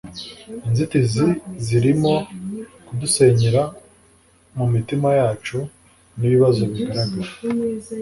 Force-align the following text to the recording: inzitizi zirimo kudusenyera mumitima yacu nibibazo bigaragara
inzitizi 0.67 1.25
zirimo 1.65 2.13
kudusenyera 2.85 3.63
mumitima 4.55 5.09
yacu 5.19 5.57
nibibazo 6.17 6.61
bigaragara 6.71 7.31